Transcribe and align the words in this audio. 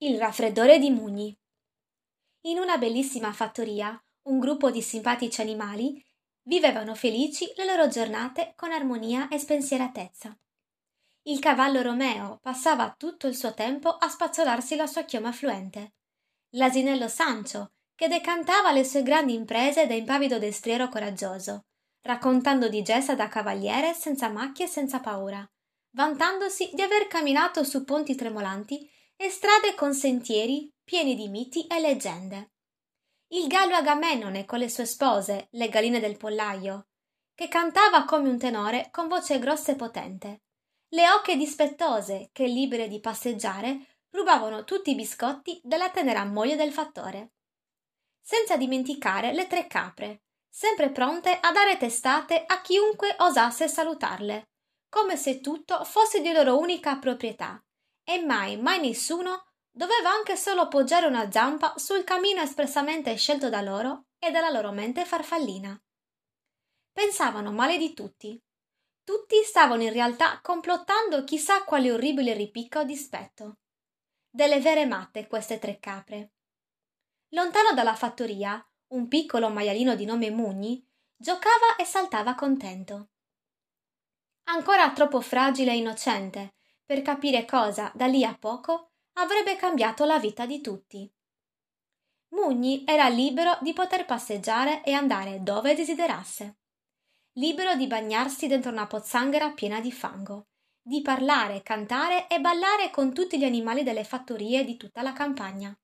Il 0.00 0.16
raffreddore 0.16 0.78
di 0.78 0.90
Mugni. 0.90 1.36
In 2.42 2.60
una 2.60 2.78
bellissima 2.78 3.32
fattoria, 3.32 4.00
un 4.28 4.38
gruppo 4.38 4.70
di 4.70 4.80
simpatici 4.80 5.40
animali 5.40 6.00
vivevano 6.42 6.94
felici 6.94 7.50
le 7.56 7.64
loro 7.64 7.88
giornate 7.88 8.52
con 8.54 8.70
armonia 8.70 9.26
e 9.26 9.40
spensieratezza. 9.40 10.38
Il 11.22 11.40
cavallo 11.40 11.82
Romeo 11.82 12.38
passava 12.40 12.94
tutto 12.96 13.26
il 13.26 13.34
suo 13.34 13.54
tempo 13.54 13.88
a 13.88 14.08
spazzolarsi 14.08 14.76
la 14.76 14.86
sua 14.86 15.02
chioma 15.02 15.32
fluente. 15.32 15.94
L'asinello 16.50 17.08
Sancio, 17.08 17.72
che 17.96 18.06
decantava 18.06 18.70
le 18.70 18.84
sue 18.84 19.02
grandi 19.02 19.34
imprese 19.34 19.88
da 19.88 19.94
impavido 19.94 20.38
destriero 20.38 20.88
coraggioso, 20.88 21.64
raccontando 22.02 22.68
di 22.68 22.82
gesta 22.82 23.16
da 23.16 23.26
cavaliere 23.26 23.94
senza 23.94 24.28
macchie 24.28 24.66
e 24.66 24.68
senza 24.68 25.00
paura, 25.00 25.44
vantandosi 25.96 26.70
di 26.72 26.82
aver 26.82 27.08
camminato 27.08 27.64
su 27.64 27.82
ponti 27.82 28.14
tremolanti 28.14 28.88
e 29.20 29.30
strade 29.30 29.74
con 29.74 29.94
sentieri 29.94 30.72
pieni 30.84 31.16
di 31.16 31.28
miti 31.28 31.66
e 31.66 31.80
leggende. 31.80 32.52
Il 33.30 33.48
gallo 33.48 33.74
Agamennone 33.74 34.44
con 34.44 34.60
le 34.60 34.68
sue 34.68 34.86
spose, 34.86 35.48
le 35.50 35.68
galline 35.68 35.98
del 35.98 36.16
pollaio, 36.16 36.86
che 37.34 37.48
cantava 37.48 38.04
come 38.04 38.28
un 38.28 38.38
tenore 38.38 38.90
con 38.92 39.08
voce 39.08 39.40
grossa 39.40 39.72
e 39.72 39.74
potente. 39.74 40.42
Le 40.90 41.10
oche 41.10 41.36
dispettose 41.36 42.30
che, 42.32 42.46
libere 42.46 42.86
di 42.86 43.00
passeggiare, 43.00 44.04
rubavano 44.10 44.62
tutti 44.62 44.92
i 44.92 44.94
biscotti 44.94 45.60
dalla 45.64 45.90
tenera 45.90 46.24
moglie 46.24 46.54
del 46.54 46.72
fattore. 46.72 47.32
Senza 48.22 48.56
dimenticare 48.56 49.32
le 49.32 49.48
tre 49.48 49.66
capre, 49.66 50.22
sempre 50.48 50.90
pronte 50.90 51.36
a 51.40 51.50
dare 51.50 51.76
testate 51.76 52.44
a 52.46 52.60
chiunque 52.60 53.16
osasse 53.18 53.66
salutarle, 53.66 54.50
come 54.88 55.16
se 55.16 55.40
tutto 55.40 55.82
fosse 55.84 56.20
di 56.20 56.32
loro 56.32 56.56
unica 56.56 56.96
proprietà, 56.98 57.60
e 58.08 58.24
mai, 58.24 58.56
mai 58.56 58.80
nessuno 58.80 59.44
doveva 59.70 60.08
anche 60.08 60.34
solo 60.34 60.66
poggiare 60.68 61.04
una 61.04 61.30
zampa 61.30 61.74
sul 61.76 62.04
cammino 62.04 62.40
espressamente 62.40 63.14
scelto 63.16 63.50
da 63.50 63.60
loro 63.60 64.06
e 64.18 64.30
dalla 64.30 64.48
loro 64.48 64.72
mente 64.72 65.04
farfallina. 65.04 65.78
Pensavano 66.90 67.52
male 67.52 67.76
di 67.76 67.92
tutti. 67.92 68.42
Tutti 69.04 69.42
stavano 69.44 69.82
in 69.82 69.92
realtà 69.92 70.40
complottando 70.40 71.22
chissà 71.24 71.64
quale 71.64 71.92
orribile 71.92 72.32
ripicca 72.32 72.80
o 72.80 72.84
dispetto. 72.84 73.58
Delle 74.30 74.58
vere 74.58 74.86
matte 74.86 75.26
queste 75.26 75.58
tre 75.58 75.78
capre. 75.78 76.32
Lontano 77.32 77.74
dalla 77.74 77.94
fattoria, 77.94 78.66
un 78.94 79.06
piccolo 79.06 79.50
maialino 79.50 79.94
di 79.94 80.06
nome 80.06 80.30
Mugni 80.30 80.82
giocava 81.14 81.76
e 81.76 81.84
saltava 81.84 82.34
contento. 82.34 83.10
Ancora 84.44 84.90
troppo 84.92 85.20
fragile 85.20 85.72
e 85.72 85.76
innocente 85.76 86.52
per 86.88 87.02
capire 87.02 87.44
cosa, 87.44 87.92
da 87.94 88.06
lì 88.06 88.24
a 88.24 88.34
poco, 88.34 88.92
avrebbe 89.18 89.56
cambiato 89.56 90.06
la 90.06 90.18
vita 90.18 90.46
di 90.46 90.62
tutti. 90.62 91.12
Mugni 92.28 92.82
era 92.86 93.08
libero 93.08 93.58
di 93.60 93.74
poter 93.74 94.06
passeggiare 94.06 94.82
e 94.82 94.92
andare 94.92 95.42
dove 95.42 95.74
desiderasse, 95.74 96.60
libero 97.32 97.74
di 97.74 97.86
bagnarsi 97.86 98.46
dentro 98.46 98.70
una 98.70 98.86
pozzanghera 98.86 99.50
piena 99.50 99.82
di 99.82 99.92
fango, 99.92 100.46
di 100.80 101.02
parlare, 101.02 101.62
cantare 101.62 102.26
e 102.26 102.40
ballare 102.40 102.88
con 102.88 103.12
tutti 103.12 103.38
gli 103.38 103.44
animali 103.44 103.82
delle 103.82 104.04
fattorie 104.04 104.64
di 104.64 104.78
tutta 104.78 105.02
la 105.02 105.12
campagna. 105.12 105.78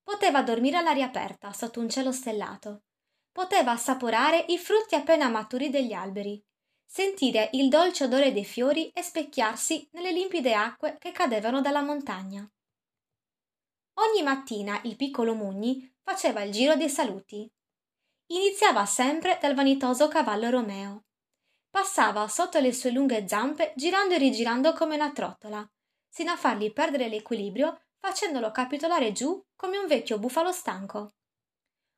Poteva 0.00 0.42
dormire 0.42 0.76
all'aria 0.76 1.06
aperta 1.06 1.52
sotto 1.52 1.80
un 1.80 1.88
cielo 1.88 2.12
stellato, 2.12 2.84
poteva 3.32 3.72
assaporare 3.72 4.44
i 4.50 4.58
frutti 4.58 4.94
appena 4.94 5.28
maturi 5.28 5.70
degli 5.70 5.92
alberi 5.92 6.40
sentire 6.86 7.50
il 7.52 7.68
dolce 7.68 8.04
odore 8.04 8.32
dei 8.32 8.44
fiori 8.44 8.88
e 8.90 9.02
specchiarsi 9.02 9.88
nelle 9.92 10.12
limpide 10.12 10.54
acque 10.54 10.96
che 10.98 11.12
cadevano 11.12 11.60
dalla 11.60 11.82
montagna. 11.82 12.48
Ogni 13.94 14.22
mattina 14.22 14.80
il 14.84 14.96
piccolo 14.96 15.34
Mugni 15.34 15.92
faceva 16.02 16.42
il 16.42 16.52
giro 16.52 16.76
dei 16.76 16.88
saluti. 16.88 17.50
Iniziava 18.26 18.86
sempre 18.86 19.38
dal 19.40 19.54
vanitoso 19.54 20.08
cavallo 20.08 20.50
Romeo. 20.50 21.04
Passava 21.70 22.26
sotto 22.28 22.58
le 22.60 22.72
sue 22.72 22.90
lunghe 22.90 23.26
zampe 23.26 23.72
girando 23.76 24.14
e 24.14 24.18
rigirando 24.18 24.72
come 24.72 24.94
una 24.94 25.12
trottola, 25.12 25.68
sino 26.08 26.32
a 26.32 26.36
fargli 26.36 26.72
perdere 26.72 27.08
l'equilibrio 27.08 27.82
facendolo 27.98 28.50
capitolare 28.50 29.12
giù 29.12 29.42
come 29.56 29.78
un 29.78 29.86
vecchio 29.86 30.18
bufalo 30.18 30.52
stanco. 30.52 31.14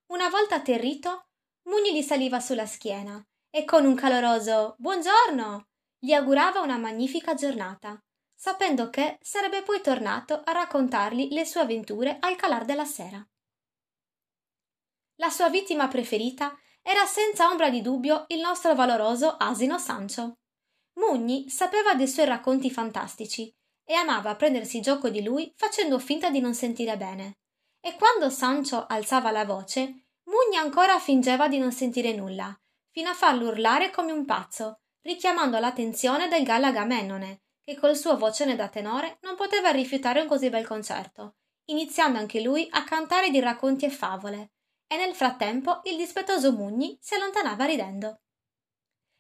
Una 0.07 0.29
volta 0.29 0.57
atterrito, 0.57 1.29
Mugni 1.65 1.95
gli 1.95 2.03
saliva 2.03 2.41
sulla 2.41 2.67
schiena 2.67 3.23
e 3.57 3.65
con 3.65 3.87
un 3.87 3.95
caloroso 3.95 4.75
buongiorno 4.77 5.69
gli 5.99 6.13
augurava 6.13 6.61
una 6.61 6.77
magnifica 6.77 7.33
giornata, 7.33 7.99
sapendo 8.35 8.91
che 8.91 9.17
sarebbe 9.23 9.63
poi 9.63 9.81
tornato 9.81 10.43
a 10.45 10.53
raccontargli 10.53 11.29
le 11.33 11.47
sue 11.47 11.63
avventure 11.63 12.19
al 12.21 12.37
calar 12.37 12.67
della 12.67 12.85
sera. 12.85 13.27
La 15.15 15.31
sua 15.31 15.49
vittima 15.49 15.89
preferita 15.89 16.55
era 16.83 17.07
senza 17.07 17.49
ombra 17.49 17.71
di 17.71 17.81
dubbio 17.81 18.27
il 18.29 18.41
nostro 18.41 18.75
valoroso 18.75 19.37
asino 19.39 19.79
Sancho. 19.79 20.37
Mugni 21.01 21.49
sapeva 21.49 21.95
dei 21.95 22.09
suoi 22.09 22.27
racconti 22.27 22.71
fantastici 22.71 23.51
e 23.85 23.95
amava 23.95 24.37
prendersi 24.37 24.83
gioco 24.83 25.09
di 25.09 25.23
lui 25.23 25.51
facendo 25.57 25.99
finta 25.99 26.29
di 26.29 26.41
non 26.41 26.53
sentire 26.53 26.99
bene. 26.99 27.39
E 27.81 27.97
quando 27.97 28.29
Sancho 28.29 28.85
alzava 28.87 29.31
la 29.31 29.47
voce, 29.47 30.09
Mugni 30.25 30.59
ancora 30.59 30.99
fingeva 30.99 31.49
di 31.49 31.57
non 31.57 31.73
sentire 31.73 32.13
nulla 32.13 32.55
fino 32.97 33.11
a 33.11 33.15
farlo 33.15 33.49
urlare 33.49 33.91
come 33.91 34.11
un 34.11 34.25
pazzo, 34.25 34.81
richiamando 35.03 35.59
l'attenzione 35.59 36.29
del 36.29 36.45
gallo 36.45 36.65
Agamennone, 36.65 37.43
che 37.63 37.77
col 37.77 37.95
suo 37.95 38.17
vocone 38.17 38.57
da 38.57 38.71
tenore 38.71 39.19
non 39.21 39.37
poteva 39.37 39.69
rifiutare 39.69 40.23
un 40.23 40.27
così 40.27 40.49
bel 40.49 40.67
concerto, 40.67 41.37
iniziando 41.67 42.17
anche 42.17 42.41
lui 42.41 42.67
a 42.71 42.85
cantare 42.85 43.29
di 43.29 43.39
racconti 43.39 43.85
e 43.85 43.91
favole, 43.91 44.53
e 44.87 44.97
nel 44.97 45.15
frattempo 45.15 45.83
il 45.85 45.99
dispettoso 45.99 46.53
Mugni 46.53 46.97
si 46.99 47.13
allontanava 47.13 47.67
ridendo. 47.67 48.23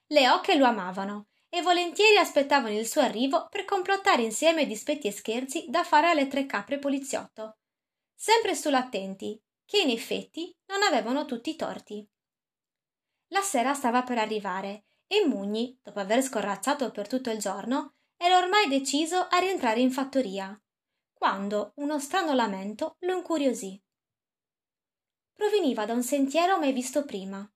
Le 0.06 0.30
oche 0.30 0.56
lo 0.56 0.64
amavano 0.64 1.26
e 1.50 1.60
volentieri 1.60 2.16
aspettavano 2.16 2.78
il 2.78 2.86
suo 2.86 3.02
arrivo 3.02 3.46
per 3.50 3.66
complottare 3.66 4.22
insieme 4.22 4.64
dispetti 4.64 5.06
e 5.06 5.12
scherzi 5.12 5.66
da 5.68 5.84
fare 5.84 6.08
alle 6.08 6.28
tre 6.28 6.46
capre 6.46 6.78
poliziotto, 6.78 7.58
sempre 8.14 8.54
sull'attenti, 8.54 9.38
che 9.66 9.80
in 9.80 9.90
effetti 9.90 10.56
non 10.68 10.82
avevano 10.82 11.26
tutti 11.26 11.50
i 11.50 11.56
torti. 11.56 12.08
La 13.28 13.40
sera 13.40 13.74
stava 13.74 14.02
per 14.02 14.18
arrivare 14.18 14.86
e 15.06 15.26
Mugni, 15.26 15.78
dopo 15.82 16.00
aver 16.00 16.22
scorrazzato 16.22 16.90
per 16.90 17.08
tutto 17.08 17.30
il 17.30 17.38
giorno, 17.38 17.94
era 18.16 18.38
ormai 18.38 18.68
deciso 18.68 19.26
a 19.28 19.38
rientrare 19.38 19.80
in 19.80 19.90
fattoria, 19.90 20.58
quando 21.12 21.72
uno 21.76 21.98
strano 21.98 22.34
lamento 22.34 22.96
lo 23.00 23.16
incuriosì. 23.16 23.80
Proveniva 25.32 25.84
da 25.84 25.92
un 25.92 26.02
sentiero 26.02 26.58
mai 26.58 26.72
visto 26.72 27.04
prima, 27.04 27.48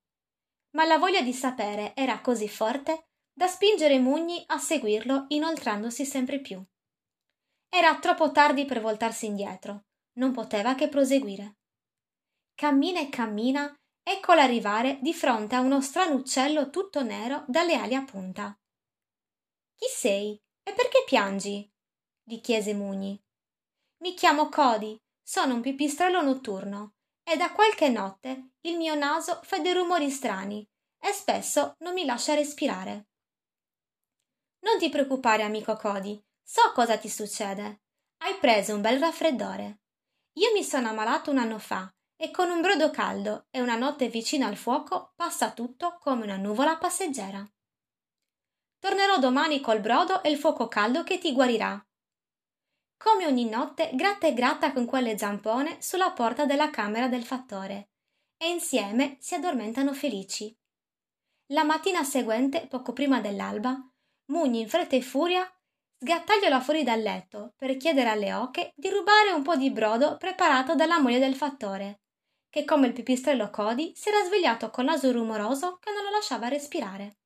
ma 0.72 0.84
la 0.84 0.98
voglia 0.98 1.22
di 1.22 1.32
sapere 1.32 1.94
era 1.94 2.20
così 2.20 2.48
forte 2.48 3.08
da 3.32 3.46
spingere 3.46 3.98
Mugni 3.98 4.42
a 4.46 4.58
seguirlo 4.58 5.26
inoltrandosi 5.28 6.04
sempre 6.04 6.40
più. 6.40 6.62
Era 7.68 7.98
troppo 7.98 8.32
tardi 8.32 8.64
per 8.64 8.80
voltarsi 8.80 9.26
indietro, 9.26 9.84
non 10.14 10.32
poteva 10.32 10.74
che 10.74 10.88
proseguire. 10.88 11.56
Cammina 12.54 13.00
e 13.00 13.08
cammina 13.08 13.79
eccola 14.10 14.42
arrivare 14.42 14.98
di 15.00 15.14
fronte 15.14 15.54
a 15.54 15.60
uno 15.60 15.80
strano 15.80 16.16
uccello 16.16 16.68
tutto 16.68 17.00
nero 17.04 17.44
dalle 17.46 17.76
ali 17.76 17.94
a 17.94 18.02
punta. 18.02 18.58
Chi 19.76 19.86
sei 19.88 20.34
e 20.64 20.72
perché 20.72 21.04
piangi? 21.06 21.72
gli 22.24 22.40
chiese 22.40 22.74
Mugni. 22.74 23.22
Mi 23.98 24.14
chiamo 24.14 24.48
Cody, 24.48 25.00
sono 25.22 25.54
un 25.54 25.60
pipistrello 25.60 26.22
notturno 26.22 26.94
e 27.22 27.36
da 27.36 27.52
qualche 27.52 27.88
notte 27.88 28.54
il 28.62 28.76
mio 28.76 28.96
naso 28.96 29.40
fa 29.44 29.60
dei 29.60 29.74
rumori 29.74 30.10
strani 30.10 30.68
e 30.98 31.12
spesso 31.12 31.76
non 31.78 31.94
mi 31.94 32.04
lascia 32.04 32.34
respirare. 32.34 33.10
Non 34.62 34.76
ti 34.78 34.88
preoccupare, 34.88 35.44
amico 35.44 35.76
Cody, 35.76 36.20
so 36.42 36.72
cosa 36.74 36.98
ti 36.98 37.08
succede. 37.08 37.82
Hai 38.18 38.36
preso 38.40 38.74
un 38.74 38.80
bel 38.80 38.98
raffreddore. 38.98 39.82
Io 40.34 40.52
mi 40.52 40.64
sono 40.64 40.88
ammalato 40.88 41.30
un 41.30 41.38
anno 41.38 41.58
fa 41.60 41.92
e 42.22 42.30
con 42.30 42.50
un 42.50 42.60
brodo 42.60 42.90
caldo 42.90 43.46
e 43.50 43.62
una 43.62 43.76
notte 43.76 44.10
vicina 44.10 44.46
al 44.46 44.56
fuoco 44.56 45.14
passa 45.16 45.52
tutto 45.52 45.96
come 45.98 46.24
una 46.24 46.36
nuvola 46.36 46.76
passeggera. 46.76 47.50
Tornerò 48.78 49.18
domani 49.18 49.60
col 49.60 49.80
brodo 49.80 50.22
e 50.22 50.28
il 50.28 50.36
fuoco 50.36 50.68
caldo 50.68 51.02
che 51.02 51.16
ti 51.16 51.32
guarirà. 51.32 51.82
Come 52.98 53.26
ogni 53.26 53.48
notte 53.48 53.92
gratta 53.94 54.26
e 54.26 54.34
gratta 54.34 54.74
con 54.74 54.84
quelle 54.84 55.16
zampone 55.16 55.80
sulla 55.80 56.10
porta 56.10 56.44
della 56.44 56.68
camera 56.68 57.08
del 57.08 57.24
fattore 57.24 57.92
e 58.36 58.50
insieme 58.50 59.16
si 59.18 59.34
addormentano 59.34 59.94
felici. 59.94 60.54
La 61.52 61.64
mattina 61.64 62.04
seguente, 62.04 62.66
poco 62.66 62.92
prima 62.92 63.22
dell'alba, 63.22 63.82
Mugni 64.26 64.60
in 64.60 64.68
fretta 64.68 64.94
e 64.94 65.00
furia 65.00 65.50
sgattagliola 65.98 66.60
fuori 66.60 66.82
dal 66.82 67.00
letto 67.00 67.54
per 67.56 67.78
chiedere 67.78 68.10
alle 68.10 68.34
oche 68.34 68.72
di 68.76 68.90
rubare 68.90 69.32
un 69.32 69.42
po' 69.42 69.56
di 69.56 69.70
brodo 69.70 70.18
preparato 70.18 70.74
dalla 70.74 71.00
moglie 71.00 71.18
del 71.18 71.34
fattore 71.34 72.00
che 72.50 72.64
come 72.64 72.88
il 72.88 72.92
pipistrello 72.92 73.48
Cody 73.48 73.94
si 73.94 74.08
era 74.08 74.22
svegliato 74.24 74.70
con 74.70 74.86
naso 74.86 75.10
rumoroso 75.12 75.78
che 75.78 75.90
non 75.92 76.02
lo 76.02 76.10
lasciava 76.10 76.48
respirare. 76.48 77.18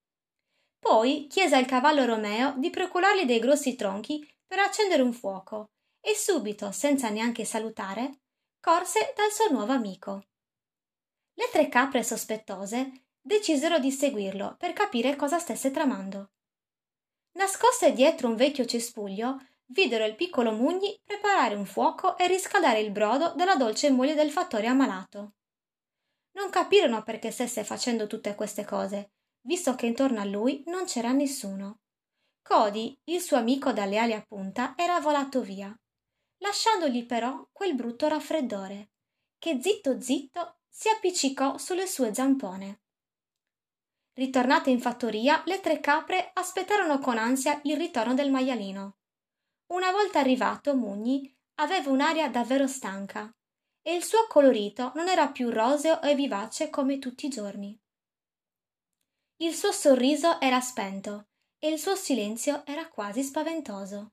Poi 0.78 1.26
chiese 1.28 1.56
al 1.56 1.64
cavallo 1.64 2.04
Romeo 2.04 2.54
di 2.58 2.68
procurargli 2.70 3.24
dei 3.24 3.38
grossi 3.38 3.74
tronchi 3.74 4.24
per 4.46 4.58
accendere 4.58 5.02
un 5.02 5.14
fuoco 5.14 5.70
e 5.98 6.14
subito, 6.14 6.70
senza 6.70 7.08
neanche 7.08 7.46
salutare, 7.46 8.20
corse 8.60 9.14
dal 9.16 9.32
suo 9.32 9.50
nuovo 9.50 9.72
amico. 9.72 10.26
Le 11.32 11.48
tre 11.50 11.68
capre 11.68 12.02
sospettose 12.02 13.06
decisero 13.18 13.78
di 13.78 13.90
seguirlo 13.90 14.56
per 14.58 14.74
capire 14.74 15.16
cosa 15.16 15.38
stesse 15.38 15.70
tramando. 15.70 16.32
Nascoste 17.32 17.92
dietro 17.92 18.28
un 18.28 18.36
vecchio 18.36 18.66
cespuglio, 18.66 19.40
videro 19.66 20.04
il 20.04 20.14
piccolo 20.14 20.52
Mugni 20.52 21.00
preparare 21.02 21.54
un 21.54 21.66
fuoco 21.66 22.16
e 22.16 22.26
riscaldare 22.26 22.80
il 22.80 22.90
brodo 22.90 23.32
della 23.34 23.56
dolce 23.56 23.90
moglie 23.90 24.14
del 24.14 24.30
fattore 24.30 24.66
ammalato. 24.66 25.34
Non 26.32 26.50
capirono 26.50 27.02
perché 27.02 27.30
stesse 27.30 27.64
facendo 27.64 28.06
tutte 28.06 28.34
queste 28.34 28.64
cose, 28.64 29.12
visto 29.42 29.74
che 29.74 29.86
intorno 29.86 30.20
a 30.20 30.24
lui 30.24 30.62
non 30.66 30.84
c'era 30.84 31.12
nessuno. 31.12 31.80
Cody, 32.42 32.98
il 33.04 33.20
suo 33.20 33.36
amico 33.36 33.72
dalle 33.72 33.98
ali 33.98 34.12
a 34.12 34.22
punta, 34.22 34.74
era 34.76 35.00
volato 35.00 35.40
via, 35.40 35.74
lasciandogli 36.38 37.06
però 37.06 37.48
quel 37.52 37.74
brutto 37.74 38.08
raffreddore, 38.08 38.90
che 39.38 39.60
zitto 39.62 40.00
zitto 40.00 40.58
si 40.68 40.88
appiccicò 40.88 41.56
sulle 41.56 41.86
sue 41.86 42.12
zampone. 42.12 42.80
Ritornate 44.14 44.70
in 44.70 44.80
fattoria, 44.80 45.42
le 45.46 45.60
tre 45.60 45.80
capre 45.80 46.30
aspettarono 46.34 46.98
con 46.98 47.16
ansia 47.16 47.60
il 47.64 47.76
ritorno 47.76 48.14
del 48.14 48.30
maialino. 48.30 48.98
Una 49.66 49.90
volta 49.90 50.18
arrivato, 50.18 50.74
Mugni 50.74 51.34
aveva 51.54 51.90
un'aria 51.90 52.28
davvero 52.28 52.66
stanca 52.66 53.34
e 53.82 53.94
il 53.94 54.04
suo 54.04 54.26
colorito 54.28 54.92
non 54.94 55.08
era 55.08 55.28
più 55.28 55.50
roseo 55.50 56.02
e 56.02 56.14
vivace 56.14 56.70
come 56.70 56.98
tutti 56.98 57.26
i 57.26 57.30
giorni. 57.30 57.78
Il 59.36 59.54
suo 59.54 59.72
sorriso 59.72 60.40
era 60.40 60.60
spento 60.60 61.28
e 61.58 61.68
il 61.68 61.78
suo 61.78 61.94
silenzio 61.94 62.64
era 62.66 62.88
quasi 62.88 63.22
spaventoso. 63.22 64.12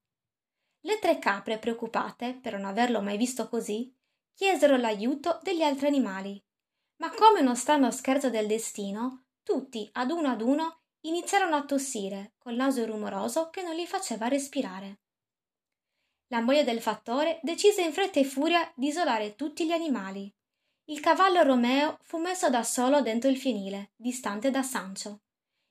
Le 0.82 1.00
tre 1.00 1.20
capre, 1.20 1.60
preoccupate 1.60 2.40
per 2.42 2.54
non 2.54 2.66
averlo 2.66 3.02
mai 3.02 3.18
visto 3.18 3.48
così, 3.48 3.94
chiesero 4.34 4.78
l'aiuto 4.78 5.40
degli 5.44 5.62
altri 5.62 5.88
animali. 5.88 6.44
Ma 6.98 7.14
come 7.14 7.42
uno 7.42 7.56
strano 7.56 7.92
scherzo 7.92 8.30
del 8.30 8.48
destino, 8.48 9.26
tutti, 9.44 9.90
ad 9.94 10.12
uno 10.12 10.30
ad 10.30 10.42
uno, 10.42 10.82
iniziarono 11.02 11.56
a 11.56 11.66
tossire, 11.66 12.34
col 12.38 12.56
naso 12.56 12.86
rumoroso 12.86 13.50
che 13.50 13.62
non 13.62 13.76
li 13.76 13.86
faceva 13.86 14.28
respirare. 14.28 15.01
La 16.32 16.42
moglie 16.42 16.64
del 16.64 16.82
fattore 16.82 17.40
decise 17.44 17.82
in 17.82 17.94
fretta 17.94 18.20
e 18.20 18.24
furia 18.24 18.72
di 18.76 18.88
isolare 18.88 19.36
tutti 19.36 19.66
gli 19.66 19.72
animali 19.72 20.34
il 20.92 21.00
cavallo 21.00 21.42
Romeo 21.44 21.98
fu 22.02 22.18
messo 22.18 22.50
da 22.50 22.64
solo 22.64 23.02
dentro 23.02 23.30
il 23.30 23.38
fienile, 23.38 23.92
distante 23.96 24.52
da 24.52 24.62
Sancio. 24.62 25.22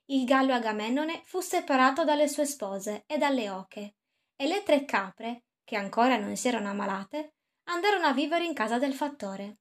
Il 0.06 0.24
gallo 0.24 0.54
Agamennone 0.54 1.20
fu 1.24 1.40
separato 1.40 2.04
dalle 2.04 2.26
sue 2.26 2.46
spose 2.46 3.04
e 3.06 3.18
dalle 3.18 3.50
oche, 3.50 3.96
e 4.34 4.46
le 4.46 4.62
tre 4.62 4.86
capre, 4.86 5.44
che 5.62 5.76
ancora 5.76 6.16
non 6.16 6.36
si 6.36 6.48
erano 6.48 6.70
ammalate, 6.70 7.34
andarono 7.64 8.06
a 8.06 8.14
vivere 8.14 8.44
in 8.44 8.54
casa 8.54 8.78
del 8.78 8.94
fattore. 8.94 9.58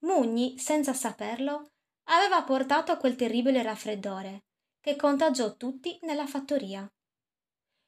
Mugni, 0.00 0.58
senza 0.58 0.92
saperlo, 0.92 1.70
aveva 2.08 2.42
portato 2.42 2.96
quel 2.96 3.14
terribile 3.14 3.62
raffreddore, 3.62 4.46
che 4.80 4.96
contagiò 4.96 5.56
tutti 5.56 5.98
nella 6.02 6.26
fattoria. 6.26 6.90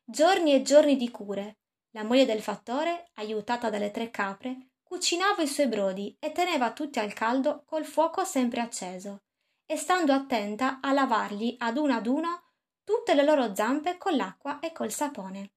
Giorni 0.04 0.54
e 0.54 0.62
giorni 0.62 0.96
di 0.96 1.10
cure. 1.10 1.58
La 1.92 2.04
moglie 2.04 2.24
del 2.24 2.40
fattore, 2.40 3.10
aiutata 3.14 3.68
dalle 3.68 3.90
tre 3.90 4.10
capre, 4.10 4.70
cucinava 4.82 5.42
i 5.42 5.48
suoi 5.48 5.68
brodi 5.68 6.16
e 6.18 6.32
teneva 6.32 6.72
tutti 6.72 6.98
al 6.98 7.12
caldo 7.12 7.64
col 7.64 7.84
fuoco 7.84 8.24
sempre 8.24 8.60
acceso 8.60 9.22
e 9.66 9.76
stando 9.76 10.12
attenta 10.12 10.80
a 10.80 10.92
lavargli 10.92 11.54
ad 11.58 11.76
uno 11.76 11.94
ad 11.94 12.06
uno 12.06 12.42
tutte 12.82 13.14
le 13.14 13.24
loro 13.24 13.54
zampe 13.54 13.98
con 13.98 14.16
l'acqua 14.16 14.58
e 14.58 14.72
col 14.72 14.90
sapone. 14.90 15.52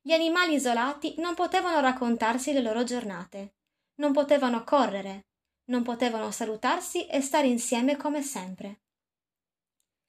Gli 0.00 0.12
animali 0.12 0.54
isolati 0.54 1.14
non 1.18 1.34
potevano 1.34 1.80
raccontarsi 1.80 2.52
le 2.52 2.60
loro 2.60 2.82
giornate, 2.82 3.54
non 3.96 4.12
potevano 4.12 4.64
correre, 4.64 5.26
non 5.66 5.82
potevano 5.82 6.30
salutarsi 6.30 7.06
e 7.06 7.20
stare 7.20 7.46
insieme 7.46 7.96
come 7.96 8.20
sempre. 8.22 8.82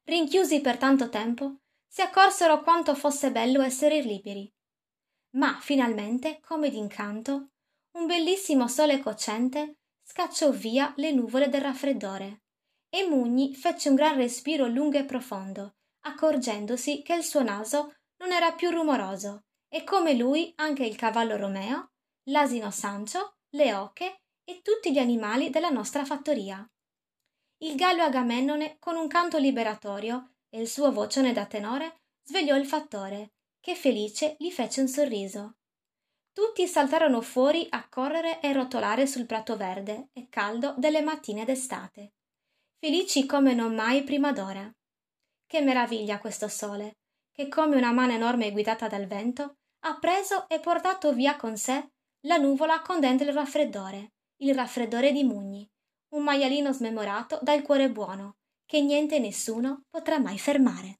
Rinchiusi 0.04 0.62
per 0.62 0.78
tanto 0.78 1.10
tempo, 1.10 1.60
si 1.88 2.02
accorsero 2.02 2.62
quanto 2.62 2.94
fosse 2.96 3.32
bello 3.32 3.62
essere 3.62 4.02
liberi. 4.02 4.52
Ma 5.36 5.58
finalmente, 5.60 6.40
come 6.42 6.70
d'incanto, 6.70 7.50
un 7.98 8.06
bellissimo 8.06 8.68
sole 8.68 9.00
cocente 9.00 9.78
scacciò 10.04 10.52
via 10.52 10.94
le 10.98 11.12
nuvole 11.12 11.50
del 11.50 11.62
raffreddore 11.62 12.44
e 12.90 13.06
Mugni 13.08 13.54
fece 13.54 13.90
un 13.90 13.96
gran 13.96 14.16
respiro 14.16 14.68
lungo 14.68 14.98
e 14.98 15.04
profondo, 15.04 15.76
accorgendosi 16.02 17.02
che 17.02 17.14
il 17.14 17.24
suo 17.24 17.44
naso 17.44 17.96
non 18.18 18.32
era 18.32 18.54
più 18.54 18.70
rumoroso 18.70 19.46
e 19.68 19.84
come 19.84 20.14
lui 20.14 20.54
anche 20.56 20.86
il 20.86 20.96
cavallo 20.96 21.36
Romeo, 21.36 21.92
l'asino 22.30 22.72
Sancio, 22.72 23.40
le 23.50 23.74
oche 23.74 24.22
e 24.46 24.62
tutti 24.62 24.94
gli 24.94 25.00
animali 25.00 25.50
della 25.50 25.70
nostra 25.70 26.06
fattoria. 26.06 26.66
Il 27.58 27.76
gallo 27.76 28.04
Agamennone, 28.04 28.78
con 28.80 28.96
un 28.96 29.08
canto 29.08 29.38
liberatorio 29.38 30.36
e 30.50 30.62
il 30.62 30.70
suo 30.70 30.94
vocione 30.94 31.34
da 31.34 31.46
tenore, 31.46 32.04
svegliò 32.24 32.56
il 32.56 32.66
fattore, 32.66 33.35
che 33.66 33.74
felice 33.74 34.36
gli 34.38 34.52
fece 34.52 34.82
un 34.82 34.88
sorriso. 34.88 35.56
Tutti 36.32 36.68
saltarono 36.68 37.20
fuori 37.22 37.66
a 37.72 37.90
correre 37.90 38.40
e 38.40 38.54
rotolare 38.54 39.08
sul 39.08 39.26
prato 39.26 39.58
verde 39.58 40.10
e 40.14 40.28
caldo 40.30 40.76
delle 40.78 41.02
mattine 41.02 41.46
d'estate, 41.46 42.14
felici 42.78 43.26
come 43.26 43.56
non 43.56 43.74
mai 43.74 44.04
prima 44.04 44.32
d'ora. 44.32 44.72
Che 45.48 45.62
meraviglia 45.62 46.20
questo 46.20 46.48
sole, 46.48 46.98
che 47.32 47.48
come 47.48 47.76
una 47.76 47.92
mano 47.92 48.12
enorme 48.14 48.52
guidata 48.52 48.88
dal 48.88 49.08
vento 49.08 49.56
ha 49.80 49.98
preso 49.98 50.48
e 50.48 50.60
portato 50.60 51.12
via 51.12 51.36
con 51.36 51.58
sé 51.58 51.90
la 52.28 52.38
nuvola 52.38 52.82
con 52.82 53.00
dentro 53.00 53.28
il 53.28 53.34
raffreddore, 53.34 54.12
il 54.44 54.54
raffreddore 54.54 55.12
di 55.12 55.24
Mugni, 55.24 55.68
un 56.10 56.22
maialino 56.22 56.72
smemorato 56.72 57.40
dal 57.42 57.64
cuore 57.64 57.90
buono, 57.90 58.36
che 58.64 58.80
niente 58.82 59.16
e 59.16 59.20
nessuno 59.20 59.86
potrà 59.90 60.20
mai 60.20 60.38
fermare. 60.38 61.00